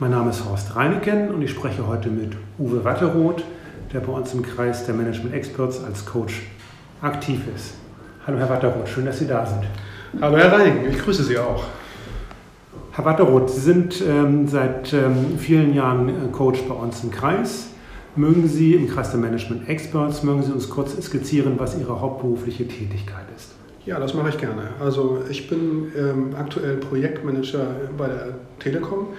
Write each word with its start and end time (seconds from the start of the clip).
Mein 0.00 0.10
Name 0.10 0.30
ist 0.30 0.44
Horst 0.44 0.74
Reineken 0.74 1.28
und 1.28 1.40
ich 1.42 1.52
spreche 1.52 1.86
heute 1.86 2.08
mit 2.08 2.32
Uwe 2.58 2.82
Watteroth, 2.82 3.44
der 3.92 4.00
bei 4.00 4.10
uns 4.10 4.34
im 4.34 4.42
Kreis 4.42 4.86
der 4.86 4.94
Management 4.96 5.32
Experts 5.32 5.84
als 5.84 6.04
Coach 6.04 6.42
aktiv 7.00 7.42
ist. 7.54 7.74
Hallo 8.26 8.36
Herr 8.38 8.50
Watteroth, 8.50 8.88
schön, 8.88 9.04
dass 9.04 9.20
Sie 9.20 9.28
da 9.28 9.46
sind. 9.46 9.62
Hallo 10.20 10.36
Herr 10.36 10.50
Reineken, 10.50 10.90
ich 10.90 10.98
grüße 10.98 11.22
Sie 11.22 11.38
auch. 11.38 11.62
Herr 12.90 13.04
Watteroth, 13.04 13.48
Sie 13.50 13.60
sind 13.60 14.02
ähm, 14.04 14.48
seit 14.48 14.92
ähm, 14.92 15.38
vielen 15.38 15.72
Jahren 15.74 16.08
äh, 16.08 16.12
Coach 16.32 16.62
bei 16.62 16.74
uns 16.74 17.04
im 17.04 17.12
Kreis. 17.12 17.68
Mögen 18.16 18.48
Sie 18.48 18.74
im 18.74 18.88
Kreis 18.88 19.12
der 19.12 19.20
Management 19.20 19.68
Experts, 19.68 20.24
mögen 20.24 20.42
Sie 20.42 20.50
uns 20.50 20.68
kurz 20.68 21.00
skizzieren, 21.00 21.54
was 21.58 21.78
Ihre 21.78 22.00
hauptberufliche 22.00 22.66
Tätigkeit 22.66 23.26
ist? 23.36 23.52
Ja, 23.86 24.00
das 24.00 24.12
mache 24.12 24.30
ich 24.30 24.38
gerne. 24.38 24.70
Also 24.80 25.20
ich 25.30 25.48
bin 25.48 25.92
ähm, 25.96 26.34
aktuell 26.36 26.78
Projektmanager 26.78 27.66
bei 27.96 28.08
der 28.08 28.34
Telekom 28.58 29.10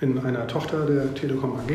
in 0.00 0.18
einer 0.18 0.46
Tochter 0.46 0.86
der 0.86 1.14
Telekom 1.14 1.56
AG 1.56 1.72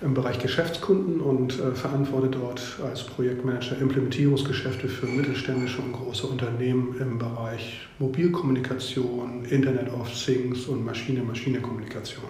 im 0.00 0.14
Bereich 0.14 0.38
Geschäftskunden 0.38 1.20
und 1.20 1.58
äh, 1.58 1.72
verantworte 1.72 2.28
dort 2.28 2.78
als 2.84 3.02
Projektmanager 3.02 3.78
Implementierungsgeschäfte 3.78 4.88
für 4.88 5.06
mittelständische 5.06 5.82
und 5.82 5.92
große 5.92 6.26
Unternehmen 6.26 6.96
im 7.00 7.18
Bereich 7.18 7.88
Mobilkommunikation, 7.98 9.44
Internet 9.46 9.92
of 9.92 10.08
Things 10.12 10.66
und 10.66 10.84
Maschine-Maschine-Kommunikation. 10.84 12.24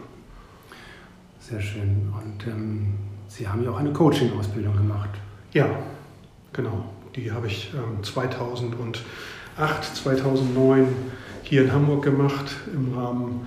Sehr 1.40 1.60
schön. 1.60 2.12
Und 2.14 2.46
ähm, 2.46 2.94
Sie 3.28 3.46
haben 3.46 3.62
ja 3.62 3.70
auch 3.70 3.78
eine 3.78 3.92
Coaching-Ausbildung 3.92 4.76
gemacht. 4.76 5.10
Ja, 5.52 5.68
genau. 6.52 6.84
Die 7.14 7.30
habe 7.30 7.48
ich 7.48 7.70
ähm, 7.74 8.02
2008, 8.02 9.04
2009 9.94 10.88
hier 11.42 11.64
in 11.64 11.72
Hamburg 11.72 12.04
gemacht 12.04 12.50
im 12.72 12.94
Rahmen 12.96 13.46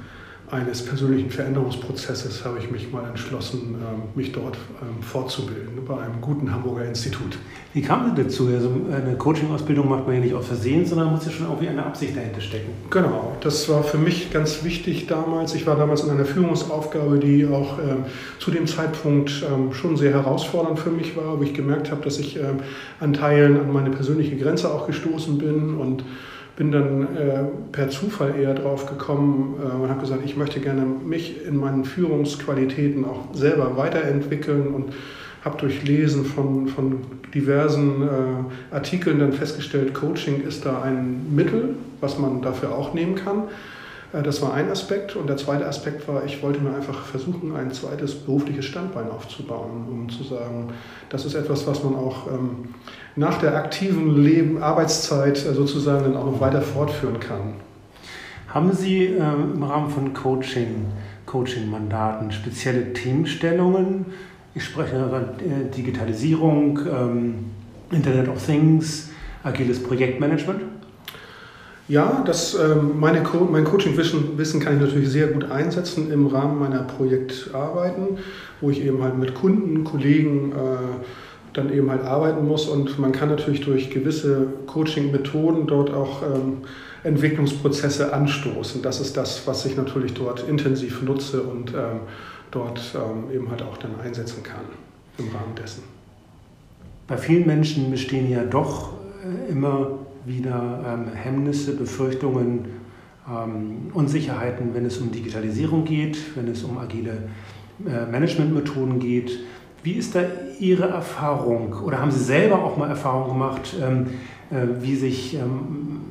eines 0.52 0.84
persönlichen 0.84 1.30
Veränderungsprozesses 1.30 2.44
habe 2.44 2.60
ich 2.60 2.70
mich 2.70 2.92
mal 2.92 3.08
entschlossen, 3.08 3.76
ähm, 3.76 4.04
mich 4.16 4.34
dort 4.34 4.58
ähm, 4.82 5.02
fortzubilden 5.02 5.86
bei 5.88 5.98
einem 5.98 6.20
guten 6.20 6.52
Hamburger 6.52 6.86
Institut. 6.86 7.38
Wie 7.74 7.82
kam 7.82 8.14
Sie 8.14 8.22
dazu? 8.22 8.48
Also 8.48 8.70
eine 8.92 9.16
Coaching-Ausbildung 9.16 9.88
macht 9.88 10.06
man 10.06 10.16
ja 10.16 10.22
nicht 10.22 10.34
aus 10.34 10.48
Versehen, 10.48 10.86
sondern 10.86 11.12
muss 11.12 11.26
ja 11.26 11.32
schon 11.32 11.48
irgendwie 11.48 11.70
eine 11.70 11.86
Absicht 11.86 12.18
dahinter 12.18 12.42
stecken. 12.42 12.70
Genau, 12.90 13.38
das 13.40 13.70
war 13.70 13.82
für 13.84 13.98
mich 13.98 14.32
ganz 14.32 14.66
wichtig 14.66 15.08
damals. 15.08 15.56
Ich 15.56 15.66
war 15.66 15.78
damals 15.78 16.04
in 16.04 16.10
einer 16.10 16.26
Führungsaufgabe, 16.26 17.18
die 17.20 17.48
auch 17.48 17.80
ähm, 17.80 18.06
zu 18.40 18.52
dem 18.52 18.68
Zeitpunkt 18.68 19.46
ähm, 19.50 19.74
schon 19.74 19.96
sehr 19.96 20.12
herausfordernd 20.12 20.80
für 20.80 20.92
mich 20.92 21.16
war, 21.16 21.40
wo 21.40 21.44
ich 21.44 21.54
gemerkt 21.54 21.92
habe, 21.92 22.04
dass 22.04 22.20
ich 22.20 22.36
ähm, 22.36 22.60
an 23.00 23.14
Teilen 23.14 23.58
an 23.58 23.72
meine 23.72 23.90
persönliche 23.90 24.36
Grenze 24.36 24.70
auch 24.70 24.86
gestoßen 24.86 25.38
bin 25.38 25.78
und 25.78 26.04
bin 26.56 26.72
dann 26.72 27.16
äh, 27.16 27.44
per 27.72 27.90
Zufall 27.90 28.36
eher 28.40 28.54
drauf 28.54 28.86
gekommen 28.86 29.56
äh, 29.60 29.82
und 29.82 29.90
habe 29.90 30.02
gesagt, 30.02 30.22
ich 30.26 30.36
möchte 30.38 30.60
gerne 30.60 30.84
mich 30.84 31.46
in 31.46 31.58
meinen 31.58 31.86
Führungsqualitäten 31.86 33.06
auch 33.06 33.34
selber 33.34 33.78
weiterentwickeln 33.78 34.68
und 34.68 34.94
habe 35.44 35.58
durch 35.58 35.84
Lesen 35.84 36.26
von, 36.26 36.68
von 36.68 37.02
diversen 37.34 38.04
äh, 38.04 38.76
Artikeln 38.76 39.20
dann 39.20 39.34
festgestellt, 39.34 39.94
Coaching 39.94 40.42
ist 40.42 40.66
da 40.66 40.82
ein 40.82 41.34
Mittel, 41.34 41.76
was 42.00 42.20
man 42.20 42.42
dafür 42.42 42.76
auch 42.76 42.94
nehmen 42.94 43.16
kann. 43.16 43.44
Äh, 44.14 44.22
das 44.22 44.42
war 44.42 44.54
ein 44.54 44.70
Aspekt. 44.70 45.16
Und 45.16 45.28
der 45.28 45.38
zweite 45.38 45.66
Aspekt 45.66 46.08
war, 46.08 46.24
ich 46.26 46.44
wollte 46.44 46.60
mir 46.60 46.76
einfach 46.76 47.06
versuchen, 47.06 47.56
ein 47.56 47.72
zweites 47.72 48.16
berufliches 48.16 48.66
Standbein 48.66 49.10
aufzubauen, 49.10 49.86
um 49.90 50.10
zu 50.10 50.24
sagen, 50.24 50.70
das 51.10 51.26
ist 51.26 51.36
etwas, 51.36 51.66
was 51.68 51.84
man 51.84 51.96
auch 51.96 52.28
ähm, 52.28 52.76
nach 53.16 53.40
der 53.40 53.56
aktiven 53.56 54.22
Leben, 54.24 54.62
Arbeitszeit 54.62 55.38
äh, 55.46 55.54
sozusagen 55.54 56.04
dann 56.04 56.18
auch 56.18 56.26
noch 56.26 56.42
weiter 56.42 56.62
fortführen 56.62 57.20
kann. 57.20 57.56
Haben 58.48 58.72
Sie 58.74 59.06
äh, 59.06 59.18
im 59.18 59.64
Rahmen 59.64 59.90
von 59.90 60.14
Coaching, 60.14 60.86
Coaching-Mandaten 61.26 62.32
spezielle 62.32 62.94
Themenstellungen? 62.94 64.06
Ich 64.54 64.66
spreche 64.66 64.98
über 64.98 65.22
Digitalisierung, 65.76 66.80
ähm, 66.80 67.36
Internet 67.90 68.28
of 68.28 68.46
Things, 68.46 69.10
agiles 69.44 69.82
Projektmanagement. 69.82 70.62
Ja, 71.88 72.24
das, 72.26 72.56
ähm, 72.56 73.00
meine 73.00 73.22
mein 73.50 73.64
Coaching-Wissen 73.64 74.38
Wissen 74.38 74.60
kann 74.60 74.76
ich 74.76 74.82
natürlich 74.82 75.10
sehr 75.10 75.28
gut 75.28 75.52
einsetzen 75.52 76.12
im 76.12 76.28
Rahmen 76.28 76.60
meiner 76.60 76.84
Projektarbeiten, 76.84 78.18
wo 78.62 78.70
ich 78.70 78.82
eben 78.86 79.02
halt 79.04 79.18
mit 79.18 79.34
Kunden, 79.34 79.84
Kollegen 79.84 80.52
äh, 80.52 81.06
dann 81.54 81.72
eben 81.72 81.90
halt 81.90 82.04
arbeiten 82.04 82.48
muss. 82.48 82.68
Und 82.68 83.00
man 83.00 83.12
kann 83.12 83.30
natürlich 83.30 83.62
durch 83.62 83.90
gewisse 83.90 84.48
Coaching-Methoden 84.68 85.68
dort 85.68 85.94
auch 85.94 86.22
ähm, 86.24 86.58
Entwicklungsprozesse 87.04 88.14
anstoßen. 88.14 88.82
Das 88.82 89.02
ist 89.02 89.18
das, 89.18 89.46
was 89.48 89.66
ich 89.66 89.76
natürlich 89.76 90.14
dort 90.14 90.48
intensiv 90.48 91.02
nutze 91.02 91.42
und 91.42 91.74
ähm, 91.74 92.02
dort 92.52 92.82
ähm, 92.96 93.36
eben 93.36 93.50
halt 93.50 93.64
auch 93.64 93.78
dann 93.78 94.00
einsetzen 94.00 94.44
kann 94.44 94.66
im 95.18 95.26
Rahmen 95.30 95.56
dessen. 95.56 95.84
Bei 97.08 97.18
vielen 97.18 97.46
Menschen 97.46 97.92
bestehen 97.92 98.30
ja 98.30 98.44
doch 98.44 98.94
äh, 99.24 99.52
immer 99.52 100.00
wieder 100.26 100.84
ähm, 100.88 101.14
Hemmnisse, 101.14 101.76
Befürchtungen, 101.76 102.66
ähm, 103.28 103.92
Unsicherheiten, 103.94 104.74
wenn 104.74 104.86
es 104.86 104.98
um 104.98 105.12
Digitalisierung 105.12 105.86
geht, 105.86 106.18
wenn 106.36 106.48
es 106.48 106.64
um 106.64 106.78
agile 106.78 107.30
äh, 107.86 108.06
Managementmethoden 108.12 109.00
geht. 109.00 109.40
Wie 109.84 109.94
ist 109.94 110.16
da 110.16 110.22
Ihre 110.60 110.88
Erfahrung 110.88 111.74
oder 111.84 112.00
haben 112.00 112.12
Sie 112.12 112.24
selber 112.24 112.64
auch 112.64 112.78
mal 112.78 112.90
Erfahrung 112.90 113.30
gemacht, 113.30 113.76
ähm, 113.82 114.08
äh, 114.52 114.82
wie 114.82 114.96
sich 114.96 115.36
ähm, 115.36 116.02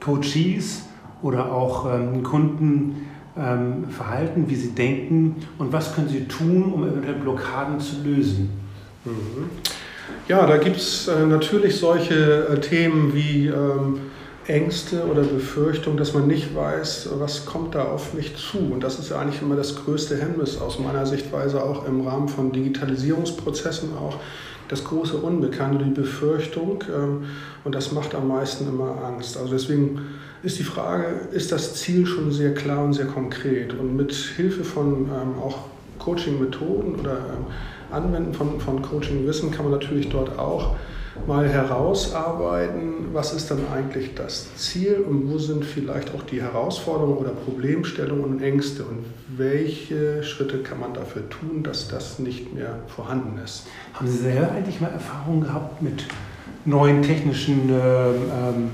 Coaches 0.00 0.84
oder 1.22 1.52
auch 1.52 1.92
ähm, 1.92 2.22
Kunden 2.22 3.04
verhalten, 3.90 4.46
wie 4.48 4.56
sie 4.56 4.70
denken 4.70 5.36
und 5.58 5.72
was 5.72 5.94
können 5.94 6.08
Sie 6.08 6.24
tun, 6.24 6.72
um 6.72 6.82
eventuell 6.82 7.14
Blockaden 7.14 7.78
zu 7.78 8.02
lösen? 8.02 8.50
Mhm. 9.04 9.50
Ja, 10.26 10.46
da 10.46 10.56
gibt 10.56 10.76
es 10.76 11.08
äh, 11.08 11.24
natürlich 11.24 11.76
solche 11.76 12.48
äh, 12.48 12.60
Themen 12.60 13.14
wie 13.14 13.46
Ängste 14.48 15.04
oder 15.04 15.22
Befürchtung, 15.22 15.98
dass 15.98 16.14
man 16.14 16.26
nicht 16.26 16.54
weiß, 16.54 17.10
was 17.18 17.44
kommt 17.44 17.74
da 17.74 17.84
auf 17.84 18.14
mich 18.14 18.34
zu. 18.36 18.58
Und 18.58 18.82
das 18.82 18.98
ist 18.98 19.10
ja 19.10 19.18
eigentlich 19.18 19.42
immer 19.42 19.56
das 19.56 19.76
größte 19.76 20.16
Hemmnis 20.16 20.58
aus 20.58 20.78
meiner 20.78 21.04
Sichtweise 21.04 21.62
auch 21.62 21.86
im 21.86 22.00
Rahmen 22.06 22.28
von 22.28 22.50
Digitalisierungsprozessen 22.50 23.90
auch 23.96 24.16
das 24.68 24.84
große 24.84 25.16
Unbekannte, 25.16 25.84
die 25.84 25.90
Befürchtung. 25.90 26.82
Ähm, 26.94 27.24
und 27.64 27.74
das 27.74 27.92
macht 27.92 28.14
am 28.14 28.28
meisten 28.28 28.66
immer 28.68 29.04
Angst. 29.04 29.36
Also 29.36 29.52
deswegen 29.52 30.00
ist 30.42 30.58
die 30.58 30.64
Frage, 30.64 31.04
ist 31.32 31.52
das 31.52 31.74
Ziel 31.74 32.06
schon 32.06 32.32
sehr 32.32 32.54
klar 32.54 32.84
und 32.84 32.94
sehr 32.94 33.06
konkret? 33.06 33.74
Und 33.74 33.96
mit 33.96 34.14
Hilfe 34.14 34.64
von 34.64 35.06
ähm, 35.06 35.38
auch 35.42 35.58
Coaching-Methoden 35.98 36.94
oder 37.00 37.18
ähm, 37.18 37.46
Anwenden 37.90 38.32
von, 38.32 38.60
von 38.60 38.80
Coaching-Wissen 38.80 39.50
kann 39.50 39.64
man 39.64 39.72
natürlich 39.72 40.08
dort 40.08 40.38
auch 40.38 40.76
mal 41.26 41.48
herausarbeiten, 41.48 43.12
was 43.12 43.32
ist 43.32 43.50
dann 43.50 43.60
eigentlich 43.74 44.14
das 44.14 44.54
Ziel 44.56 45.04
und 45.08 45.30
wo 45.30 45.38
sind 45.38 45.64
vielleicht 45.64 46.14
auch 46.14 46.22
die 46.22 46.40
Herausforderungen 46.40 47.18
oder 47.18 47.30
Problemstellungen 47.30 48.24
und 48.24 48.42
Ängste 48.42 48.84
und 48.84 49.04
welche 49.36 50.22
Schritte 50.22 50.58
kann 50.58 50.80
man 50.80 50.94
dafür 50.94 51.28
tun, 51.28 51.62
dass 51.62 51.88
das 51.88 52.18
nicht 52.18 52.54
mehr 52.54 52.78
vorhanden 52.86 53.38
ist. 53.42 53.66
Haben 53.94 54.06
Sie 54.06 54.18
selber 54.18 54.52
eigentlich 54.52 54.80
mal 54.80 54.90
Erfahrungen 54.90 55.42
gehabt 55.42 55.82
mit 55.82 56.04
neuen 56.64 57.02
technischen 57.02 57.70
ähm, 57.70 58.14
ähm, 58.32 58.70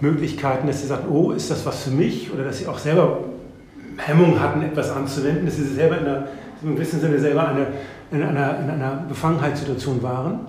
Möglichkeiten, 0.00 0.66
dass 0.66 0.80
Sie 0.80 0.86
sagen, 0.86 1.08
oh, 1.10 1.32
ist 1.32 1.50
das 1.50 1.66
was 1.66 1.84
für 1.84 1.90
mich? 1.90 2.32
Oder 2.32 2.44
dass 2.44 2.58
Sie 2.58 2.66
auch 2.66 2.78
selber 2.78 3.20
Hemmungen 3.98 4.40
hatten, 4.40 4.62
etwas 4.62 4.90
anzuwenden, 4.90 5.46
dass 5.46 5.56
Sie 5.56 5.64
selber 5.64 5.98
in 5.98 6.06
einer, 6.06 6.28
im 6.62 6.74
gewissen 6.74 7.00
Sinne 7.00 7.18
selber 7.18 7.48
eine 7.48 7.66
in 8.12 8.22
einer, 8.22 8.58
in 8.60 8.70
einer 8.70 9.04
Befangenheitssituation 9.08 10.02
waren? 10.02 10.40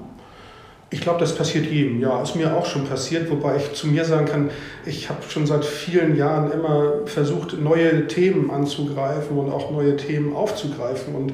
Ich 0.94 1.02
glaube, 1.02 1.20
das 1.20 1.34
passiert 1.34 1.66
jedem. 1.66 2.00
Ja, 2.00 2.22
ist 2.22 2.36
mir 2.36 2.56
auch 2.56 2.68
schon 2.68 2.86
passiert, 2.86 3.28
wobei 3.32 3.58
ich 3.58 3.74
zu 3.74 3.88
mir 3.88 4.06
sagen 4.06 4.28
kann, 4.28 4.52
ich 4.86 5.10
habe 5.10 5.22
schon 5.28 5.48
seit 5.48 5.66
vielen 5.66 6.16
Jahren 6.16 6.52
immer 6.52 7.08
versucht, 7.08 7.60
neue 7.60 8.06
Themen 8.06 8.52
anzugreifen 8.52 9.36
und 9.36 9.52
auch 9.52 9.72
neue 9.72 9.98
Themen 9.98 10.36
aufzugreifen 10.36 11.16
und 11.16 11.34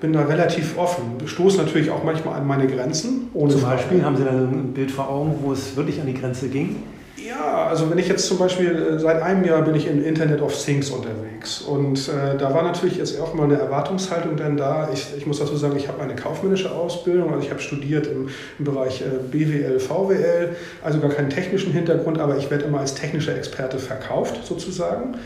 bin 0.00 0.14
da 0.14 0.22
relativ 0.22 0.78
offen. 0.78 1.16
Stoße 1.26 1.58
natürlich 1.58 1.90
auch 1.90 2.02
manchmal 2.02 2.40
an 2.40 2.46
meine 2.46 2.66
Grenzen. 2.66 3.28
Zum 3.34 3.60
Beispiel 3.60 4.02
haben 4.02 4.16
Sie 4.16 4.24
da 4.24 4.30
ein 4.30 4.72
Bild 4.72 4.90
vor 4.90 5.10
Augen, 5.10 5.34
wo 5.42 5.52
es 5.52 5.76
wirklich 5.76 6.00
an 6.00 6.06
die 6.06 6.14
Grenze 6.14 6.48
ging? 6.48 6.76
Ja, 7.16 7.68
also 7.68 7.90
wenn 7.90 7.98
ich 7.98 8.08
jetzt 8.08 8.26
zum 8.26 8.38
Beispiel, 8.38 8.74
äh, 8.74 8.98
seit 8.98 9.22
einem 9.22 9.44
Jahr 9.44 9.62
bin 9.62 9.74
ich 9.74 9.86
im 9.86 10.04
Internet 10.04 10.42
of 10.42 10.52
Things 10.56 10.90
unterwegs 10.90 11.60
und 11.60 12.08
äh, 12.08 12.36
da 12.36 12.52
war 12.52 12.62
natürlich 12.62 12.96
jetzt 12.96 13.20
auch 13.20 13.34
mal 13.34 13.44
eine 13.44 13.54
Erwartungshaltung 13.54 14.36
dann 14.36 14.56
da. 14.56 14.88
Ich, 14.92 15.06
ich 15.16 15.24
muss 15.26 15.38
dazu 15.38 15.56
sagen, 15.56 15.76
ich 15.76 15.86
habe 15.86 16.02
eine 16.02 16.16
kaufmännische 16.16 16.72
Ausbildung, 16.72 17.32
also 17.32 17.44
ich 17.44 17.50
habe 17.50 17.60
studiert 17.60 18.08
im, 18.08 18.28
im 18.58 18.64
Bereich 18.64 19.02
äh, 19.02 19.04
BWL, 19.30 19.78
VWL, 19.78 20.56
also 20.82 20.98
gar 20.98 21.10
keinen 21.10 21.30
technischen 21.30 21.72
Hintergrund, 21.72 22.18
aber 22.18 22.36
ich 22.36 22.50
werde 22.50 22.64
immer 22.64 22.80
als 22.80 22.94
technischer 22.94 23.36
Experte 23.36 23.78
verkauft 23.78 24.44
sozusagen. 24.44 25.16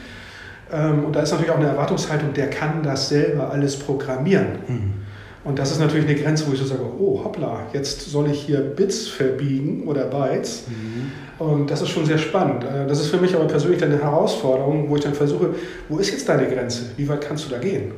Ähm, 0.71 1.07
und 1.07 1.17
da 1.17 1.21
ist 1.21 1.31
natürlich 1.31 1.53
auch 1.53 1.59
eine 1.59 1.69
Erwartungshaltung, 1.69 2.35
der 2.35 2.51
kann 2.51 2.83
das 2.83 3.09
selber 3.09 3.51
alles 3.51 3.79
programmieren. 3.79 4.47
Mhm. 4.67 5.08
Und 5.45 5.59
das 5.59 5.71
ist 5.71 5.79
natürlich 5.79 6.07
eine 6.07 6.17
Grenze, 6.17 6.47
wo 6.49 6.53
ich 6.53 6.59
so 6.59 6.65
sage, 6.65 6.83
oh 6.99 7.23
hoppla, 7.25 7.67
jetzt 7.73 8.11
soll 8.11 8.31
ich 8.31 8.41
hier 8.41 8.59
Bits 8.61 9.07
verbiegen 9.07 9.85
oder 9.87 10.05
Bytes. 10.05 10.65
Mhm. 10.69 11.13
Und 11.39 11.71
das 11.71 11.81
ist 11.81 11.91
schon 11.91 12.05
sehr 12.05 12.19
spannend. 12.19 12.65
Äh, 12.65 12.87
das 12.87 13.01
ist 13.01 13.09
für 13.09 13.19
mich 13.19 13.35
aber 13.35 13.47
persönlich 13.47 13.83
eine 13.83 14.03
Herausforderung, 14.03 14.91
wo 14.91 14.97
ich 14.97 15.03
dann 15.03 15.15
versuche, 15.15 15.55
wo 15.89 15.99
ist 15.99 16.11
jetzt 16.11 16.29
deine 16.29 16.49
Grenze? 16.49 16.87
Wie 16.97 17.09
weit 17.09 17.21
kannst 17.21 17.47
du 17.47 17.51
da 17.51 17.59
gehen? 17.59 17.93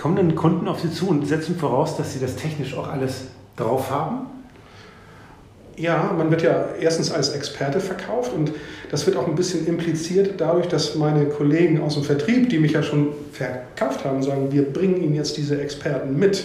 Kommen 0.00 0.16
dann 0.16 0.34
Kunden 0.34 0.66
auf 0.66 0.80
Sie 0.80 0.90
zu 0.90 1.08
und 1.08 1.26
setzen 1.26 1.56
voraus, 1.56 1.96
dass 1.96 2.14
Sie 2.14 2.20
das 2.20 2.36
technisch 2.36 2.74
auch 2.74 2.88
alles 2.88 3.24
drauf 3.56 3.90
haben? 3.90 4.26
Ja, 5.76 6.14
man 6.16 6.30
wird 6.30 6.42
ja 6.42 6.68
erstens 6.78 7.10
als 7.10 7.30
Experte 7.30 7.80
verkauft 7.80 8.32
und 8.34 8.52
das 8.90 9.06
wird 9.06 9.16
auch 9.16 9.26
ein 9.26 9.34
bisschen 9.34 9.66
impliziert 9.66 10.34
dadurch, 10.38 10.68
dass 10.68 10.94
meine 10.94 11.26
Kollegen 11.26 11.80
aus 11.80 11.94
dem 11.94 12.02
Vertrieb, 12.02 12.50
die 12.50 12.58
mich 12.58 12.72
ja 12.72 12.82
schon 12.82 13.08
verkauft 13.32 14.04
haben, 14.04 14.22
sagen, 14.22 14.52
wir 14.52 14.70
bringen 14.70 15.02
Ihnen 15.02 15.14
jetzt 15.14 15.36
diese 15.36 15.60
Experten 15.60 16.18
mit. 16.18 16.44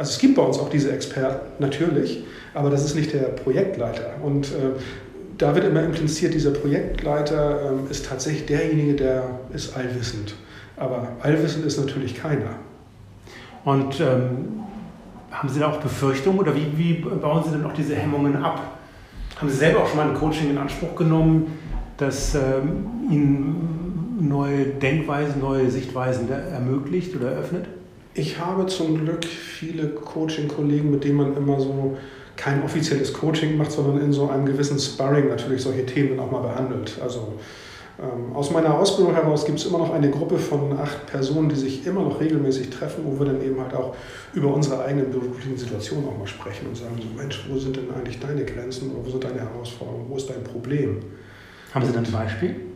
Also 0.00 0.12
es 0.12 0.18
gibt 0.18 0.36
bei 0.36 0.42
uns 0.42 0.58
auch 0.58 0.70
diese 0.70 0.90
Experten, 0.92 1.46
natürlich, 1.58 2.24
aber 2.54 2.70
das 2.70 2.86
ist 2.86 2.94
nicht 2.94 3.12
der 3.12 3.24
Projektleiter. 3.24 4.14
Und 4.22 4.46
äh, 4.46 4.70
da 5.36 5.54
wird 5.54 5.66
immer 5.66 5.82
impliziert, 5.82 6.32
dieser 6.32 6.52
Projektleiter 6.52 7.74
äh, 7.86 7.90
ist 7.90 8.06
tatsächlich 8.06 8.46
derjenige, 8.46 8.94
der 8.94 9.24
ist 9.52 9.76
allwissend. 9.76 10.36
Aber 10.78 11.06
allwissend 11.20 11.66
ist 11.66 11.78
natürlich 11.78 12.14
keiner. 12.14 12.54
Und 13.66 14.00
ähm, 14.00 14.62
haben 15.32 15.50
Sie 15.50 15.60
da 15.60 15.70
auch 15.70 15.80
Befürchtungen 15.80 16.38
oder 16.38 16.56
wie, 16.56 16.78
wie 16.78 16.94
bauen 16.94 17.44
Sie 17.44 17.50
denn 17.50 17.66
auch 17.66 17.74
diese 17.74 17.94
Hemmungen 17.94 18.36
ab? 18.36 18.78
Haben 19.36 19.50
Sie 19.50 19.56
selber 19.56 19.80
auch 19.80 19.88
schon 19.88 19.98
mal 19.98 20.08
ein 20.08 20.14
Coaching 20.14 20.48
in 20.48 20.56
Anspruch 20.56 20.96
genommen, 20.96 21.58
das 21.98 22.34
ähm, 22.34 22.86
Ihnen 23.10 24.16
neue 24.18 24.64
Denkweisen, 24.64 25.42
neue 25.42 25.70
Sichtweisen 25.70 26.26
ermöglicht 26.30 27.14
oder 27.14 27.32
eröffnet? 27.32 27.66
Ich 28.20 28.38
habe 28.38 28.66
zum 28.66 28.98
Glück 28.98 29.24
viele 29.24 29.88
Coaching-Kollegen, 29.88 30.90
mit 30.90 31.04
denen 31.04 31.16
man 31.16 31.34
immer 31.34 31.58
so 31.58 31.96
kein 32.36 32.62
offizielles 32.62 33.14
Coaching 33.14 33.56
macht, 33.56 33.72
sondern 33.72 33.98
in 33.98 34.12
so 34.12 34.28
einem 34.28 34.44
gewissen 34.44 34.78
Sparring 34.78 35.28
natürlich 35.28 35.62
solche 35.62 35.86
Themen 35.86 36.20
auch 36.20 36.30
mal 36.30 36.42
behandelt. 36.42 36.98
Also 37.02 37.32
ähm, 37.98 38.36
aus 38.36 38.50
meiner 38.50 38.78
Ausbildung 38.78 39.14
heraus 39.14 39.46
gibt 39.46 39.58
es 39.58 39.64
immer 39.64 39.78
noch 39.78 39.94
eine 39.94 40.10
Gruppe 40.10 40.36
von 40.36 40.78
acht 40.78 41.06
Personen, 41.06 41.48
die 41.48 41.56
sich 41.56 41.86
immer 41.86 42.02
noch 42.02 42.20
regelmäßig 42.20 42.68
treffen, 42.68 43.04
wo 43.06 43.18
wir 43.18 43.24
dann 43.24 43.42
eben 43.42 43.58
halt 43.58 43.72
auch 43.72 43.96
über 44.34 44.52
unsere 44.52 44.84
eigenen 44.84 45.10
beruflichen 45.10 45.56
Situationen 45.56 46.06
auch 46.06 46.18
mal 46.18 46.26
sprechen 46.26 46.66
und 46.68 46.76
sagen, 46.76 46.96
so 47.00 47.08
Mensch, 47.16 47.46
wo 47.48 47.58
sind 47.58 47.76
denn 47.76 47.90
eigentlich 47.90 48.20
deine 48.20 48.44
Grenzen 48.44 48.90
oder 48.90 49.06
wo 49.06 49.10
sind 49.10 49.24
deine 49.24 49.40
Herausforderungen, 49.40 50.04
wo 50.10 50.16
ist 50.16 50.28
dein 50.28 50.44
Problem? 50.44 50.98
Haben 51.72 51.86
Sie 51.86 51.92
dann 51.92 52.04
ein 52.04 52.12
Beispiel? 52.12 52.69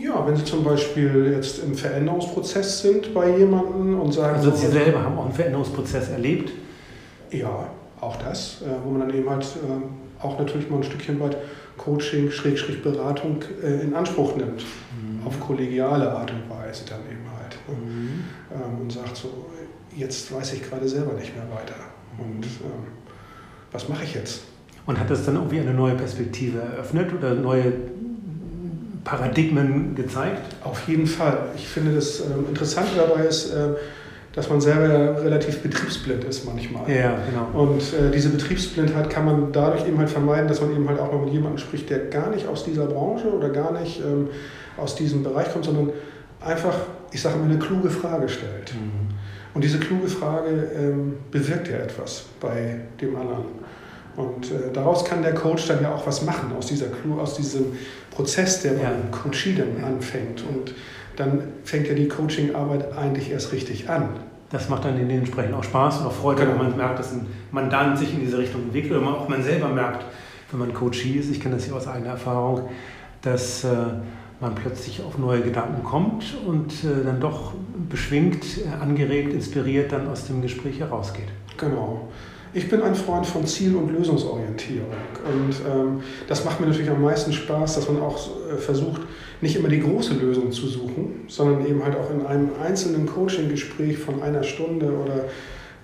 Ja, 0.00 0.24
wenn 0.26 0.36
Sie 0.36 0.44
zum 0.44 0.62
Beispiel 0.62 1.32
jetzt 1.32 1.62
im 1.62 1.74
Veränderungsprozess 1.74 2.82
sind 2.82 3.12
bei 3.12 3.36
jemandem 3.36 3.98
und 3.98 4.12
sagen... 4.12 4.36
Also 4.36 4.52
Sie 4.52 4.68
selber 4.68 5.02
haben 5.02 5.18
auch 5.18 5.24
einen 5.24 5.34
Veränderungsprozess 5.34 6.10
erlebt? 6.10 6.52
Ja, 7.30 7.68
auch 8.00 8.16
das, 8.16 8.62
äh, 8.62 8.66
wo 8.84 8.90
man 8.90 9.08
dann 9.08 9.16
eben 9.16 9.28
halt 9.28 9.46
ähm, 9.68 9.82
auch 10.20 10.38
natürlich 10.38 10.70
mal 10.70 10.76
ein 10.76 10.84
Stückchen 10.84 11.18
weit 11.20 11.36
Coaching, 11.76 12.30
Schrägstrich 12.30 12.82
Beratung 12.82 13.42
äh, 13.62 13.82
in 13.82 13.94
Anspruch 13.94 14.36
nimmt. 14.36 14.64
Mhm. 14.64 15.26
Auf 15.26 15.40
kollegiale 15.40 16.10
Art 16.10 16.30
und 16.30 16.48
Weise 16.48 16.84
dann 16.88 17.00
eben 17.00 17.26
halt. 17.36 17.56
Ne? 17.68 17.74
Mhm. 17.74 18.24
Ähm, 18.52 18.80
und 18.82 18.92
sagt 18.92 19.16
so, 19.16 19.46
jetzt 19.96 20.32
weiß 20.32 20.52
ich 20.54 20.62
gerade 20.62 20.88
selber 20.88 21.14
nicht 21.14 21.34
mehr 21.34 21.46
weiter. 21.50 21.74
Und 22.18 22.44
ähm, 22.44 22.86
was 23.72 23.88
mache 23.88 24.04
ich 24.04 24.14
jetzt? 24.14 24.42
Und 24.86 24.98
hat 24.98 25.10
das 25.10 25.26
dann 25.26 25.34
irgendwie 25.34 25.60
eine 25.60 25.74
neue 25.74 25.94
Perspektive 25.94 26.60
eröffnet 26.60 27.12
oder 27.12 27.34
neue 27.34 27.72
Paradigmen 29.08 29.94
gezeigt? 29.94 30.54
Auf 30.62 30.86
jeden 30.86 31.06
Fall. 31.06 31.38
Ich 31.56 31.66
finde 31.66 31.94
das 31.94 32.20
ähm, 32.20 32.46
Interessante 32.48 32.90
dabei 32.96 33.24
ist, 33.24 33.52
äh, 33.54 33.70
dass 34.34 34.50
man 34.50 34.60
selber 34.60 35.22
relativ 35.24 35.62
betriebsblind 35.62 36.24
ist 36.24 36.44
manchmal. 36.44 36.88
Ja, 36.90 37.16
genau. 37.28 37.58
Und 37.58 37.80
äh, 37.80 38.10
diese 38.12 38.28
Betriebsblindheit 38.28 39.08
kann 39.08 39.24
man 39.24 39.50
dadurch 39.50 39.86
eben 39.86 39.98
halt 39.98 40.10
vermeiden, 40.10 40.46
dass 40.46 40.60
man 40.60 40.74
eben 40.76 40.86
halt 40.86 41.00
auch 41.00 41.10
mal 41.10 41.24
mit 41.24 41.32
jemandem 41.32 41.58
spricht, 41.58 41.88
der 41.88 42.06
gar 42.10 42.30
nicht 42.30 42.46
aus 42.46 42.64
dieser 42.64 42.86
Branche 42.86 43.32
oder 43.32 43.48
gar 43.48 43.72
nicht 43.72 44.00
ähm, 44.00 44.28
aus 44.76 44.94
diesem 44.94 45.22
Bereich 45.22 45.50
kommt, 45.52 45.64
sondern 45.64 45.90
einfach, 46.40 46.74
ich 47.10 47.22
sage 47.22 47.38
mal, 47.38 47.46
eine 47.46 47.58
kluge 47.58 47.88
Frage 47.88 48.28
stellt. 48.28 48.74
Mhm. 48.74 49.14
Und 49.54 49.64
diese 49.64 49.78
kluge 49.78 50.08
Frage 50.08 50.70
ähm, 50.76 51.14
bewirkt 51.30 51.68
ja 51.68 51.78
etwas 51.78 52.26
bei 52.40 52.80
dem 53.00 53.16
anderen. 53.16 53.46
Und 54.18 54.50
äh, 54.50 54.72
daraus 54.72 55.04
kann 55.04 55.22
der 55.22 55.32
Coach 55.32 55.68
dann 55.68 55.80
ja 55.80 55.94
auch 55.94 56.04
was 56.04 56.24
machen, 56.24 56.50
aus, 56.58 56.66
dieser, 56.66 56.86
aus 57.20 57.36
diesem 57.36 57.66
Prozess, 58.10 58.62
der 58.62 58.72
ja. 58.72 58.90
beim 58.90 59.12
Coachie 59.12 59.54
dann 59.54 59.84
anfängt. 59.84 60.42
Und 60.42 60.74
dann 61.14 61.44
fängt 61.62 61.86
ja 61.86 61.94
die 61.94 62.08
Coaching-Arbeit 62.08 62.92
eigentlich 62.98 63.30
erst 63.30 63.52
richtig 63.52 63.88
an. 63.88 64.08
Das 64.50 64.68
macht 64.68 64.84
dann 64.84 64.96
dementsprechend 64.96 65.54
auch 65.54 65.62
Spaß 65.62 66.00
und 66.00 66.06
auch 66.06 66.12
Freude, 66.12 66.42
genau. 66.42 66.58
wenn 66.58 66.70
man 66.70 66.76
merkt, 66.76 66.98
dass 66.98 67.12
ein 67.12 67.26
Mandant 67.52 67.96
sich 67.96 68.12
in 68.12 68.20
diese 68.20 68.38
Richtung 68.38 68.62
entwickelt 68.62 68.92
oder 68.92 69.02
man, 69.02 69.14
auch 69.14 69.28
man 69.28 69.42
selber 69.42 69.68
merkt, 69.68 70.04
wenn 70.50 70.58
man 70.58 70.74
Coachie 70.74 71.18
ist, 71.18 71.30
ich 71.30 71.40
kenne 71.40 71.54
das 71.54 71.66
hier 71.66 71.76
aus 71.76 71.86
eigener 71.86 72.10
Erfahrung, 72.10 72.68
dass 73.22 73.62
äh, 73.62 73.68
man 74.40 74.54
plötzlich 74.56 75.00
auf 75.02 75.16
neue 75.16 75.42
Gedanken 75.42 75.84
kommt 75.84 76.24
und 76.44 76.72
äh, 76.82 77.04
dann 77.04 77.20
doch 77.20 77.52
beschwingt, 77.88 78.44
angeregt, 78.80 79.32
inspiriert 79.32 79.92
dann 79.92 80.08
aus 80.08 80.26
dem 80.26 80.42
Gespräch 80.42 80.80
herausgeht. 80.80 81.28
Genau. 81.56 82.08
Ich 82.54 82.68
bin 82.68 82.82
ein 82.82 82.94
Freund 82.94 83.26
von 83.26 83.46
Ziel- 83.46 83.76
und 83.76 83.90
Lösungsorientierung. 83.90 84.88
Und 85.26 85.54
ähm, 85.70 86.00
das 86.26 86.44
macht 86.44 86.60
mir 86.60 86.66
natürlich 86.66 86.90
am 86.90 87.02
meisten 87.02 87.32
Spaß, 87.32 87.74
dass 87.74 87.88
man 87.88 88.00
auch 88.00 88.18
äh, 88.50 88.56
versucht, 88.56 89.02
nicht 89.40 89.56
immer 89.56 89.68
die 89.68 89.80
große 89.80 90.14
Lösung 90.14 90.50
zu 90.50 90.66
suchen, 90.66 91.24
sondern 91.28 91.66
eben 91.66 91.84
halt 91.84 91.96
auch 91.96 92.10
in 92.10 92.24
einem 92.26 92.50
einzelnen 92.62 93.06
Coaching-Gespräch 93.06 93.98
von 93.98 94.22
einer 94.22 94.42
Stunde 94.42 94.86
oder 94.86 95.24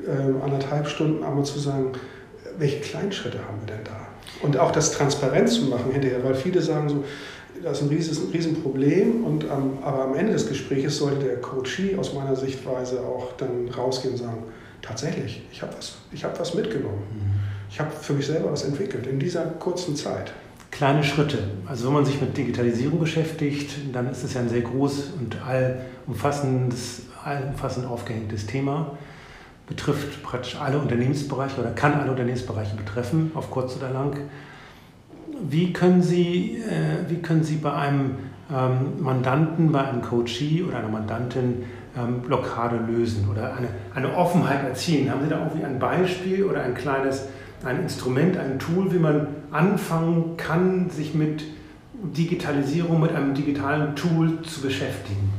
äh, 0.06 0.42
anderthalb 0.42 0.88
Stunden 0.88 1.22
einmal 1.22 1.44
zu 1.44 1.58
sagen, 1.58 1.92
welche 2.58 2.80
Kleinschritte 2.80 3.38
haben 3.38 3.60
wir 3.60 3.74
denn 3.74 3.84
da? 3.84 4.08
Und 4.42 4.58
auch 4.58 4.72
das 4.72 4.92
transparent 4.92 5.48
zu 5.48 5.66
machen 5.66 5.92
hinterher, 5.92 6.24
weil 6.24 6.34
viele 6.34 6.62
sagen 6.62 6.88
so, 6.88 7.04
das 7.62 7.78
ist 7.78 7.84
ein, 7.84 7.88
riesen, 7.88 8.26
ein 8.26 8.32
Riesenproblem, 8.32 9.24
und, 9.24 9.44
ähm, 9.44 9.78
aber 9.82 10.04
am 10.04 10.14
Ende 10.14 10.32
des 10.32 10.48
Gesprächs 10.48 10.96
sollte 10.96 11.24
der 11.24 11.36
Coachee 11.40 11.96
aus 11.96 12.14
meiner 12.14 12.34
Sichtweise 12.34 13.00
auch 13.00 13.32
dann 13.36 13.68
rausgehen 13.68 14.14
und 14.14 14.18
sagen, 14.18 14.42
tatsächlich, 14.84 15.42
ich 15.50 15.62
habe 15.62 15.72
was, 15.76 15.96
hab 16.22 16.38
was 16.38 16.54
mitgenommen. 16.54 17.02
Mhm. 17.12 17.34
Ich 17.70 17.80
habe 17.80 17.90
für 17.90 18.12
mich 18.12 18.26
selber 18.26 18.52
was 18.52 18.64
entwickelt 18.64 19.06
in 19.06 19.18
dieser 19.18 19.46
kurzen 19.46 19.96
Zeit. 19.96 20.32
Kleine 20.70 21.02
Schritte. 21.02 21.38
Also 21.66 21.86
wenn 21.86 21.94
man 21.94 22.04
sich 22.04 22.20
mit 22.20 22.36
Digitalisierung 22.36 22.98
beschäftigt, 22.98 23.70
dann 23.92 24.10
ist 24.10 24.24
es 24.24 24.34
ja 24.34 24.40
ein 24.40 24.48
sehr 24.48 24.60
groß 24.60 25.12
und 25.18 25.36
allumfassendes, 25.42 27.02
allumfassend 27.24 27.86
aufgehängtes 27.86 28.46
Thema. 28.46 28.98
Betrifft 29.66 30.22
praktisch 30.22 30.56
alle 30.60 30.78
Unternehmensbereiche 30.78 31.60
oder 31.60 31.70
kann 31.70 31.94
alle 31.94 32.10
Unternehmensbereiche 32.10 32.76
betreffen, 32.76 33.30
auf 33.34 33.50
kurz 33.50 33.76
oder 33.76 33.90
lang. 33.90 34.16
Wie 35.48 35.72
können 35.72 36.02
Sie, 36.02 36.58
äh, 36.58 37.08
wie 37.08 37.22
können 37.22 37.44
Sie 37.44 37.56
bei 37.56 37.72
einem 37.72 38.16
ähm, 38.52 39.00
Mandanten, 39.02 39.72
bei 39.72 39.88
einem 39.88 40.02
Coachee 40.02 40.62
oder 40.62 40.78
einer 40.78 40.88
Mandantin 40.88 41.64
ähm, 41.96 42.20
Blockade 42.20 42.76
lösen 42.76 43.28
oder 43.30 43.54
eine, 43.54 43.68
eine 43.94 44.16
Offenheit 44.16 44.64
erzielen? 44.64 45.10
Haben 45.10 45.22
Sie 45.22 45.28
da 45.28 45.38
irgendwie 45.38 45.64
ein 45.64 45.78
Beispiel 45.78 46.44
oder 46.44 46.62
ein 46.62 46.74
kleines 46.74 47.28
ein 47.64 47.82
Instrument, 47.82 48.36
ein 48.36 48.58
Tool, 48.58 48.92
wie 48.92 48.98
man 48.98 49.28
anfangen 49.50 50.36
kann, 50.36 50.90
sich 50.90 51.14
mit 51.14 51.44
Digitalisierung, 51.94 53.00
mit 53.00 53.12
einem 53.12 53.34
digitalen 53.34 53.96
Tool 53.96 54.42
zu 54.42 54.60
beschäftigen? 54.60 55.32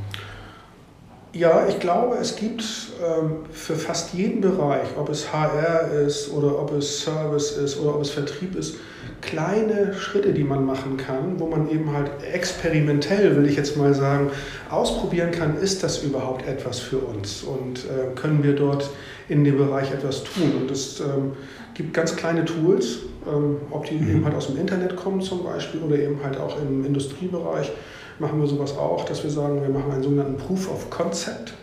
Ja, 1.36 1.68
ich 1.68 1.82
glaube, 1.82 2.16
es 2.16 2.38
gibt 2.38 2.64
ähm, 3.04 3.40
für 3.52 3.76
fast 3.76 4.14
jeden 4.14 4.40
Bereich, 4.40 4.88
ob 4.98 5.10
es 5.10 5.34
HR 5.34 5.92
ist 5.92 6.32
oder 6.32 6.58
ob 6.58 6.72
es 6.72 7.02
Service 7.02 7.52
ist 7.52 7.78
oder 7.78 7.96
ob 7.96 8.02
es 8.04 8.10
Vertrieb 8.10 8.56
ist, 8.56 8.78
kleine 9.20 9.94
Schritte, 9.96 10.32
die 10.32 10.46
man 10.46 10.66
machen 10.66 10.96
kann, 10.96 11.38
wo 11.38 11.48
man 11.48 11.70
eben 11.70 11.92
halt 11.92 12.10
experimentell, 12.32 13.36
will 13.36 13.50
ich 13.50 13.58
jetzt 13.58 13.76
mal 13.76 13.94
sagen, 13.94 14.30
ausprobieren 14.70 15.32
kann, 15.32 15.58
ist 15.58 15.84
das 15.84 16.04
überhaupt 16.04 16.48
etwas 16.48 16.80
für 16.80 17.00
uns 17.00 17.44
und 17.44 17.80
äh, 17.80 18.16
können 18.16 18.42
wir 18.42 18.54
dort 18.54 18.90
in 19.28 19.44
dem 19.44 19.58
Bereich 19.58 19.92
etwas 19.92 20.24
tun. 20.24 20.54
Und 20.62 20.72
es 20.72 21.02
ähm, 21.02 21.34
gibt 21.74 21.94
ganz 21.94 22.16
kleine 22.16 22.46
Tools, 22.46 23.00
ähm, 23.28 23.58
ob 23.72 23.86
die 23.88 23.96
mhm. 23.96 24.10
eben 24.10 24.26
halt 24.26 24.36
aus 24.36 24.48
dem 24.48 24.58
Internet 24.58 24.96
kommen 24.96 25.20
zum 25.20 25.44
Beispiel 25.44 25.82
oder 25.82 26.00
eben 26.00 26.18
halt 26.24 26.40
auch 26.40 26.58
im 26.62 26.86
Industriebereich 26.86 27.74
machen 28.20 28.40
wir 28.40 28.48
sowas 28.48 28.78
auch, 28.78 29.06
dass 29.06 29.24
wir 29.24 29.30
sagen, 29.30 29.62
wir 29.62 29.70
machen 29.70 29.92
einen 29.92 30.04
sogenannten 30.04 30.38
Proof 30.38 30.72
of 30.72 30.90
Concept, 30.90 31.54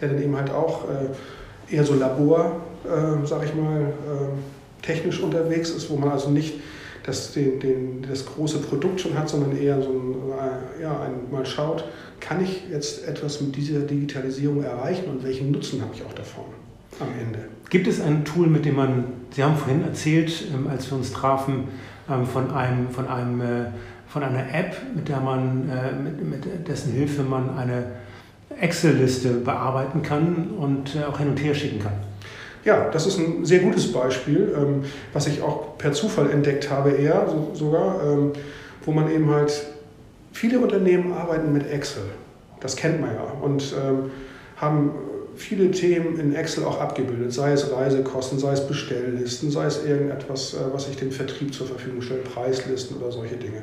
der 0.00 0.08
dann 0.08 0.22
eben 0.22 0.36
halt 0.36 0.50
auch 0.50 0.84
äh, 0.84 1.74
eher 1.74 1.84
so 1.84 1.94
Labor, 1.94 2.60
äh, 2.84 3.26
sag 3.26 3.44
ich 3.44 3.54
mal, 3.54 3.80
äh, 3.80 4.84
technisch 4.84 5.20
unterwegs 5.20 5.70
ist, 5.70 5.88
wo 5.90 5.96
man 5.96 6.10
also 6.10 6.30
nicht 6.30 6.54
das, 7.04 7.32
den, 7.32 7.60
den, 7.60 8.06
das 8.08 8.24
große 8.26 8.58
Produkt 8.58 9.00
schon 9.00 9.16
hat, 9.18 9.28
sondern 9.28 9.56
eher 9.56 9.80
so 9.80 9.90
ein, 9.90 10.14
äh, 10.78 10.82
ja, 10.82 11.00
ein, 11.00 11.30
mal 11.30 11.44
schaut, 11.44 11.84
kann 12.20 12.42
ich 12.42 12.62
jetzt 12.70 13.06
etwas 13.06 13.40
mit 13.40 13.56
dieser 13.56 13.80
Digitalisierung 13.80 14.62
erreichen 14.62 15.10
und 15.10 15.22
welchen 15.22 15.50
Nutzen 15.50 15.82
habe 15.82 15.92
ich 15.94 16.02
auch 16.02 16.14
davon 16.14 16.44
am 17.00 17.08
Ende. 17.20 17.40
Gibt 17.70 17.86
es 17.86 18.00
ein 18.00 18.24
Tool, 18.24 18.46
mit 18.46 18.64
dem 18.64 18.76
man, 18.76 19.04
Sie 19.30 19.42
haben 19.42 19.56
vorhin 19.56 19.82
erzählt, 19.82 20.44
ähm, 20.54 20.66
als 20.68 20.90
wir 20.90 20.96
uns 20.96 21.12
trafen, 21.12 21.68
ähm, 22.10 22.26
von 22.26 22.50
einem, 22.50 22.90
von 22.90 23.08
einem 23.08 23.40
äh, 23.40 23.44
von 24.14 24.22
einer 24.22 24.54
App, 24.54 24.76
mit 24.94 25.08
der 25.08 25.18
man, 25.18 25.68
äh, 25.68 25.92
mit, 25.92 26.24
mit 26.24 26.68
dessen 26.68 26.92
Hilfe 26.92 27.24
man 27.24 27.58
eine 27.58 27.86
Excel-Liste 28.60 29.30
bearbeiten 29.30 30.02
kann 30.02 30.50
und 30.56 30.94
äh, 30.94 31.02
auch 31.02 31.18
hin 31.18 31.30
und 31.30 31.42
her 31.42 31.52
schicken 31.52 31.80
kann. 31.80 31.94
Ja, 32.64 32.90
das 32.90 33.08
ist 33.08 33.18
ein 33.18 33.44
sehr 33.44 33.58
gutes 33.58 33.92
Beispiel, 33.92 34.54
ähm, 34.56 34.84
was 35.12 35.26
ich 35.26 35.42
auch 35.42 35.76
per 35.78 35.90
Zufall 35.90 36.30
entdeckt 36.30 36.70
habe, 36.70 36.90
eher 36.92 37.26
sogar, 37.54 38.04
ähm, 38.04 38.30
wo 38.84 38.92
man 38.92 39.10
eben 39.10 39.28
halt, 39.30 39.66
viele 40.30 40.60
Unternehmen 40.60 41.12
arbeiten 41.12 41.52
mit 41.52 41.68
Excel. 41.68 42.04
Das 42.60 42.76
kennt 42.76 43.00
man 43.00 43.10
ja. 43.14 43.24
Und 43.42 43.74
ähm, 43.84 44.12
haben 44.56 44.92
viele 45.36 45.70
Themen 45.70 46.18
in 46.18 46.34
Excel 46.34 46.64
auch 46.64 46.80
abgebildet, 46.80 47.32
sei 47.32 47.52
es 47.52 47.70
Reisekosten, 47.72 48.38
sei 48.38 48.52
es 48.52 48.66
Bestelllisten, 48.66 49.50
sei 49.50 49.66
es 49.66 49.84
irgendetwas, 49.84 50.54
äh, 50.54 50.58
was 50.72 50.88
ich 50.88 50.96
dem 50.96 51.10
Vertrieb 51.10 51.52
zur 51.52 51.66
Verfügung 51.66 52.02
stelle, 52.02 52.20
Preislisten 52.20 52.96
oder 52.96 53.10
solche 53.10 53.36
Dinge. 53.36 53.62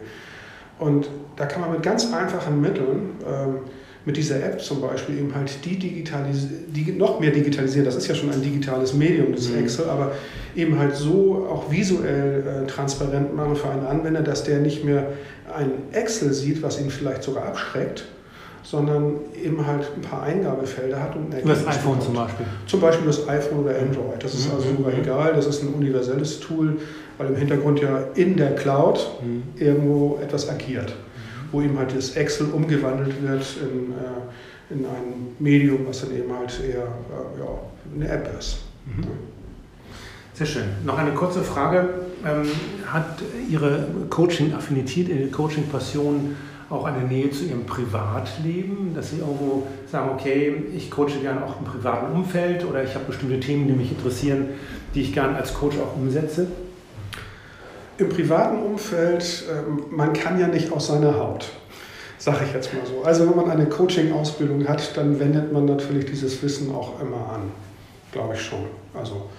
Und 0.79 1.09
da 1.35 1.45
kann 1.45 1.61
man 1.61 1.71
mit 1.71 1.83
ganz 1.83 2.11
einfachen 2.11 2.59
Mitteln, 2.59 3.11
ähm, 3.25 3.59
mit 4.03 4.17
dieser 4.17 4.43
App 4.43 4.59
zum 4.59 4.81
Beispiel, 4.81 5.19
eben 5.19 5.35
halt 5.35 5.63
die, 5.63 5.77
digitalis 5.77 6.47
die 6.67 6.91
noch 6.91 7.19
mehr 7.19 7.29
digitalisieren. 7.29 7.85
Das 7.85 7.95
ist 7.95 8.07
ja 8.07 8.15
schon 8.15 8.31
ein 8.31 8.41
digitales 8.41 8.95
Medium, 8.95 9.31
das 9.31 9.49
mhm. 9.49 9.59
Excel, 9.59 9.85
aber 9.89 10.13
eben 10.55 10.79
halt 10.79 10.95
so 10.95 11.47
auch 11.49 11.71
visuell 11.71 12.63
äh, 12.63 12.67
transparent 12.67 13.35
machen 13.35 13.55
für 13.55 13.69
einen 13.69 13.85
Anwender, 13.85 14.21
dass 14.21 14.43
der 14.43 14.59
nicht 14.59 14.83
mehr 14.83 15.07
ein 15.55 15.71
Excel 15.91 16.33
sieht, 16.33 16.63
was 16.63 16.81
ihn 16.81 16.89
vielleicht 16.89 17.21
sogar 17.23 17.45
abschreckt, 17.45 18.05
sondern 18.63 19.15
eben 19.41 19.65
halt 19.65 19.87
ein 19.95 20.01
paar 20.01 20.23
Eingabefelder 20.23 21.01
hat. 21.01 21.15
Und 21.15 21.33
das 21.33 21.67
iPhone 21.67 21.99
bekommt. 21.99 22.03
zum 22.03 22.13
Beispiel? 22.13 22.45
Zum 22.67 22.81
Beispiel 22.81 23.07
das 23.07 23.27
iPhone 23.27 23.59
oder 23.59 23.77
Android. 23.77 24.23
Das 24.23 24.33
ist 24.33 24.47
mhm. 24.47 24.55
also 24.55 24.69
sogar 24.77 24.93
mhm. 24.93 25.01
egal. 25.01 25.33
Das 25.33 25.47
ist 25.47 25.63
ein 25.63 25.73
universelles 25.73 26.39
Tool, 26.39 26.77
weil 27.17 27.27
im 27.27 27.35
Hintergrund 27.35 27.81
ja 27.81 28.03
in 28.15 28.37
der 28.37 28.55
Cloud 28.55 29.07
mhm. 29.23 29.43
irgendwo 29.57 30.19
etwas 30.21 30.49
agiert, 30.49 30.93
wo 31.51 31.61
eben 31.61 31.77
halt 31.77 31.95
das 31.95 32.15
Excel 32.15 32.47
umgewandelt 32.47 33.21
wird 33.21 33.45
in, 33.61 33.91
äh, 33.93 34.73
in 34.73 34.85
ein 34.85 35.35
Medium, 35.39 35.87
was 35.87 36.01
dann 36.01 36.15
eben 36.15 36.31
halt 36.31 36.59
eher 36.59 36.83
äh, 36.83 37.39
ja, 37.39 37.59
eine 37.95 38.07
App 38.07 38.29
ist. 38.37 38.59
Mhm. 38.85 39.05
Sehr 40.33 40.47
schön. 40.47 40.63
Noch 40.85 40.97
eine 40.97 41.11
kurze 41.11 41.41
Frage. 41.41 41.89
Ähm, 42.25 42.47
hat 42.85 43.21
Ihre 43.49 43.87
Coaching-Affinität, 44.09 45.09
Ihre 45.09 45.27
Coaching-Passion 45.27 46.35
auch 46.71 46.85
eine 46.85 47.03
Nähe 47.03 47.29
zu 47.31 47.45
ihrem 47.45 47.65
Privatleben, 47.65 48.93
dass 48.95 49.11
sie 49.11 49.19
irgendwo 49.19 49.67
sagen, 49.91 50.09
okay, 50.13 50.63
ich 50.75 50.89
coache 50.89 51.19
gerne 51.21 51.45
auch 51.45 51.59
im 51.59 51.65
privaten 51.65 52.15
Umfeld 52.15 52.65
oder 52.65 52.83
ich 52.83 52.95
habe 52.95 53.05
bestimmte 53.05 53.39
Themen, 53.39 53.67
die 53.67 53.73
mich 53.73 53.91
interessieren, 53.91 54.49
die 54.95 55.01
ich 55.01 55.13
gerne 55.13 55.35
als 55.37 55.53
Coach 55.53 55.77
auch 55.77 55.95
umsetze? 55.95 56.47
Im 57.97 58.09
privaten 58.09 58.63
Umfeld, 58.63 59.43
ähm, 59.51 59.83
man 59.91 60.13
kann 60.13 60.39
ja 60.39 60.47
nicht 60.47 60.71
aus 60.71 60.87
seiner 60.87 61.19
Haut, 61.19 61.49
sage 62.17 62.45
ich 62.47 62.53
jetzt 62.53 62.73
mal 62.73 62.85
so. 62.85 63.03
Also 63.03 63.29
wenn 63.29 63.35
man 63.35 63.51
eine 63.51 63.67
Coaching-Ausbildung 63.67 64.67
hat, 64.67 64.97
dann 64.97 65.19
wendet 65.19 65.51
man 65.51 65.65
natürlich 65.65 66.05
dieses 66.05 66.41
Wissen 66.41 66.73
auch 66.73 66.99
immer 67.01 67.33
an, 67.33 67.51
glaube 68.11 68.35
ich 68.35 68.41
schon. 68.41 68.65
Also 68.93 69.29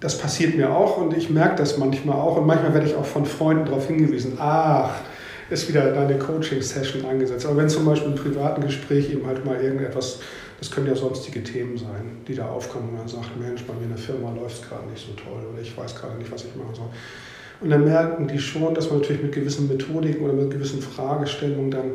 das 0.00 0.18
passiert 0.18 0.56
mir 0.56 0.70
auch 0.70 0.98
und 0.98 1.16
ich 1.16 1.30
merke 1.30 1.56
das 1.56 1.78
manchmal 1.78 2.16
auch 2.16 2.36
und 2.36 2.46
manchmal 2.46 2.74
werde 2.74 2.86
ich 2.86 2.94
auch 2.94 3.04
von 3.04 3.26
Freunden 3.26 3.64
darauf 3.64 3.86
hingewiesen, 3.88 4.38
ach, 4.38 4.90
ist 5.50 5.68
wieder 5.68 5.92
deine 5.92 6.18
Coaching-Session 6.18 7.04
angesetzt. 7.04 7.46
Aber 7.46 7.56
wenn 7.58 7.68
zum 7.68 7.84
Beispiel 7.84 8.10
im 8.10 8.16
privaten 8.16 8.62
Gespräch 8.62 9.10
eben 9.12 9.26
halt 9.26 9.44
mal 9.44 9.60
irgendetwas, 9.60 10.20
das 10.58 10.70
können 10.70 10.86
ja 10.86 10.94
sonstige 10.94 11.42
Themen 11.42 11.76
sein, 11.76 12.18
die 12.26 12.34
da 12.34 12.48
aufkommen 12.48 12.90
und 12.90 12.98
man 12.98 13.08
sagt, 13.08 13.38
Mensch, 13.38 13.64
bei 13.64 13.74
mir 13.74 13.82
in 13.82 13.90
der 13.90 13.98
Firma 13.98 14.32
läuft 14.32 14.62
es 14.62 14.68
gerade 14.68 14.86
nicht 14.88 15.06
so 15.06 15.12
toll 15.12 15.42
oder 15.52 15.60
ich 15.60 15.76
weiß 15.76 15.94
gerade 15.94 16.16
nicht, 16.16 16.30
was 16.32 16.44
ich 16.44 16.54
machen 16.56 16.74
soll. 16.74 16.88
Und 17.60 17.70
dann 17.70 17.84
merken 17.84 18.28
die 18.28 18.38
schon, 18.38 18.74
dass 18.74 18.90
man 18.90 19.00
natürlich 19.00 19.22
mit 19.22 19.32
gewissen 19.32 19.68
Methodiken 19.68 20.24
oder 20.24 20.32
mit 20.32 20.50
gewissen 20.50 20.80
Fragestellungen 20.80 21.70
dann 21.70 21.94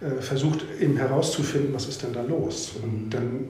äh, 0.00 0.20
versucht, 0.20 0.64
eben 0.80 0.96
herauszufinden, 0.96 1.74
was 1.74 1.88
ist 1.88 2.02
denn 2.02 2.12
da 2.12 2.22
los. 2.22 2.72
Und 2.82 3.06
mhm. 3.06 3.10
dann, 3.10 3.48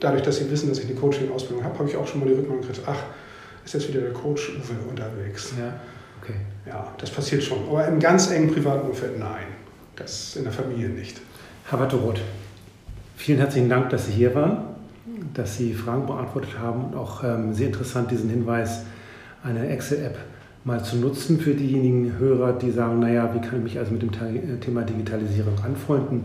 dadurch, 0.00 0.22
dass 0.22 0.36
sie 0.36 0.50
wissen, 0.50 0.68
dass 0.68 0.78
ich 0.78 0.86
eine 0.86 0.94
Coaching-Ausbildung 0.94 1.64
habe, 1.64 1.78
habe 1.78 1.88
ich 1.88 1.96
auch 1.96 2.06
schon 2.06 2.20
mal 2.20 2.26
die 2.26 2.34
Rückmeldung 2.34 2.60
gekriegt, 2.60 2.82
ach, 2.86 3.02
ist 3.64 3.74
jetzt 3.74 3.88
wieder 3.88 4.00
der 4.00 4.12
Coach 4.12 4.50
Uwe 4.50 4.88
unterwegs. 4.88 5.52
Ja. 5.58 5.80
Okay. 6.26 6.38
Ja, 6.66 6.92
das 6.98 7.10
passiert 7.10 7.42
schon. 7.42 7.58
Aber 7.68 7.86
im 7.86 8.00
ganz 8.00 8.30
engen 8.30 8.52
privaten 8.52 8.88
Umfeld 8.88 9.18
nein. 9.18 9.46
Das 9.94 10.34
in 10.36 10.44
der 10.44 10.52
Familie 10.52 10.88
nicht. 10.88 11.20
Herr 11.70 11.80
Watteroth, 11.80 12.20
vielen 13.16 13.38
herzlichen 13.38 13.68
Dank, 13.68 13.90
dass 13.90 14.06
Sie 14.06 14.12
hier 14.12 14.34
waren, 14.34 14.58
dass 15.34 15.56
Sie 15.56 15.72
Fragen 15.72 16.06
beantwortet 16.06 16.58
haben 16.58 16.86
und 16.86 16.96
auch 16.96 17.24
ähm, 17.24 17.54
sehr 17.54 17.68
interessant 17.68 18.10
diesen 18.10 18.28
Hinweis, 18.28 18.82
eine 19.42 19.68
Excel-App 19.68 20.18
mal 20.64 20.82
zu 20.82 20.96
nutzen 20.96 21.38
für 21.38 21.54
diejenigen 21.54 22.18
Hörer, 22.18 22.52
die 22.52 22.72
sagen, 22.72 22.98
naja, 22.98 23.32
wie 23.32 23.40
kann 23.40 23.58
ich 23.58 23.62
mich 23.62 23.78
also 23.78 23.92
mit 23.92 24.02
dem 24.02 24.10
äh, 24.10 24.58
Thema 24.58 24.82
Digitalisierung 24.82 25.54
anfreunden? 25.64 26.24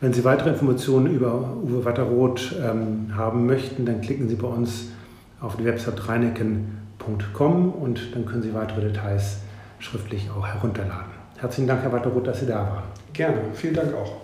Wenn 0.00 0.12
Sie 0.12 0.24
weitere 0.24 0.50
Informationen 0.50 1.14
über 1.14 1.56
Uwe 1.62 1.84
Watteroth 1.84 2.56
ähm, 2.60 3.16
haben 3.16 3.46
möchten, 3.46 3.86
dann 3.86 4.00
klicken 4.00 4.28
Sie 4.28 4.34
bei 4.34 4.48
uns 4.48 4.88
auf 5.40 5.56
die 5.56 5.64
Website 5.64 6.08
Reineken 6.08 6.81
www.ecom 7.06 7.72
und 7.72 8.14
dann 8.14 8.26
können 8.26 8.42
Sie 8.42 8.54
weitere 8.54 8.88
Details 8.88 9.38
schriftlich 9.78 10.30
auch 10.30 10.46
herunterladen. 10.46 11.12
Herzlichen 11.38 11.66
Dank, 11.66 11.82
Herr 11.82 11.92
Watteroth, 11.92 12.26
dass 12.26 12.40
Sie 12.40 12.46
da 12.46 12.58
waren. 12.58 12.84
Gerne, 13.12 13.38
vielen 13.54 13.74
Dank 13.74 13.94
auch. 13.94 14.21